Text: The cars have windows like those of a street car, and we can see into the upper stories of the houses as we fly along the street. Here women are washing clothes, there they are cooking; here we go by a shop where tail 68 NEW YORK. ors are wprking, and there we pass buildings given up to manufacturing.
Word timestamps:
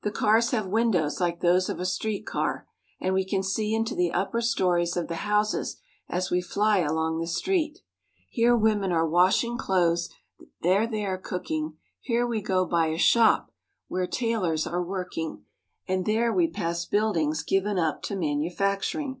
The 0.00 0.10
cars 0.10 0.52
have 0.52 0.68
windows 0.68 1.20
like 1.20 1.40
those 1.40 1.68
of 1.68 1.78
a 1.78 1.84
street 1.84 2.24
car, 2.24 2.66
and 2.98 3.12
we 3.12 3.26
can 3.26 3.42
see 3.42 3.74
into 3.74 3.94
the 3.94 4.10
upper 4.10 4.40
stories 4.40 4.96
of 4.96 5.08
the 5.08 5.16
houses 5.16 5.76
as 6.08 6.30
we 6.30 6.40
fly 6.40 6.78
along 6.78 7.20
the 7.20 7.26
street. 7.26 7.80
Here 8.30 8.56
women 8.56 8.90
are 8.90 9.06
washing 9.06 9.58
clothes, 9.58 10.08
there 10.62 10.86
they 10.86 11.04
are 11.04 11.18
cooking; 11.18 11.76
here 12.00 12.26
we 12.26 12.40
go 12.40 12.64
by 12.64 12.86
a 12.86 12.96
shop 12.96 13.52
where 13.88 14.06
tail 14.06 14.10
68 14.10 14.30
NEW 14.30 14.32
YORK. 14.40 14.50
ors 14.50 14.66
are 14.66 14.82
wprking, 14.82 15.42
and 15.86 16.06
there 16.06 16.32
we 16.32 16.48
pass 16.48 16.86
buildings 16.86 17.42
given 17.42 17.78
up 17.78 18.02
to 18.04 18.16
manufacturing. 18.16 19.20